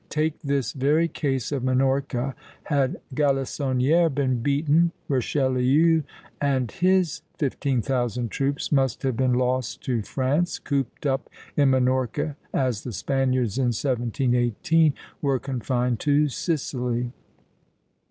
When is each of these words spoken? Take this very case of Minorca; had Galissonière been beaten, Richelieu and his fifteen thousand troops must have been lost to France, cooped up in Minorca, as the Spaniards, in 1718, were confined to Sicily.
Take 0.09 0.39
this 0.41 0.71
very 0.73 1.07
case 1.07 1.51
of 1.51 1.63
Minorca; 1.63 2.33
had 2.63 2.99
Galissonière 3.13 4.11
been 4.11 4.41
beaten, 4.41 4.91
Richelieu 5.07 6.01
and 6.41 6.71
his 6.71 7.21
fifteen 7.37 7.83
thousand 7.83 8.29
troops 8.31 8.71
must 8.71 9.03
have 9.03 9.15
been 9.15 9.35
lost 9.35 9.83
to 9.83 10.01
France, 10.01 10.57
cooped 10.57 11.05
up 11.05 11.29
in 11.55 11.69
Minorca, 11.69 12.35
as 12.51 12.81
the 12.83 12.93
Spaniards, 12.93 13.59
in 13.59 13.65
1718, 13.65 14.95
were 15.21 15.37
confined 15.37 15.99
to 15.99 16.29
Sicily. 16.29 17.11